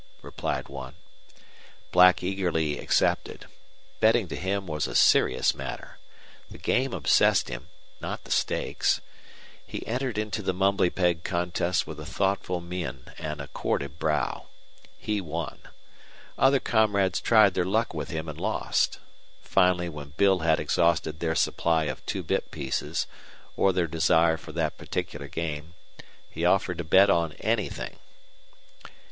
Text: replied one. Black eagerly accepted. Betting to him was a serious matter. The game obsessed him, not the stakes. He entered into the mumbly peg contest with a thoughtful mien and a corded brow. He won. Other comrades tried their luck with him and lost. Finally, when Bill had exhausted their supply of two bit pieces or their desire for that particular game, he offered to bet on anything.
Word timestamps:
replied 0.23 0.67
one. 0.67 0.95
Black 1.91 2.23
eagerly 2.23 2.79
accepted. 2.79 3.45
Betting 3.99 4.27
to 4.29 4.35
him 4.35 4.65
was 4.65 4.87
a 4.87 4.95
serious 4.95 5.53
matter. 5.53 5.99
The 6.49 6.57
game 6.57 6.91
obsessed 6.91 7.49
him, 7.49 7.67
not 8.01 8.23
the 8.23 8.31
stakes. 8.31 8.99
He 9.63 9.85
entered 9.85 10.17
into 10.17 10.41
the 10.41 10.55
mumbly 10.55 10.89
peg 10.89 11.23
contest 11.23 11.85
with 11.85 11.99
a 11.99 12.05
thoughtful 12.07 12.61
mien 12.61 13.09
and 13.19 13.39
a 13.39 13.47
corded 13.49 13.99
brow. 13.99 14.47
He 14.97 15.21
won. 15.21 15.59
Other 16.35 16.59
comrades 16.59 17.21
tried 17.21 17.53
their 17.53 17.63
luck 17.63 17.93
with 17.93 18.09
him 18.09 18.27
and 18.27 18.41
lost. 18.41 18.97
Finally, 19.43 19.89
when 19.89 20.13
Bill 20.17 20.39
had 20.39 20.59
exhausted 20.59 21.19
their 21.19 21.35
supply 21.35 21.83
of 21.83 22.03
two 22.07 22.23
bit 22.23 22.49
pieces 22.49 23.05
or 23.55 23.71
their 23.71 23.85
desire 23.85 24.37
for 24.37 24.51
that 24.53 24.79
particular 24.79 25.27
game, 25.27 25.75
he 26.27 26.43
offered 26.43 26.79
to 26.79 26.83
bet 26.83 27.11
on 27.11 27.33
anything. 27.33 27.99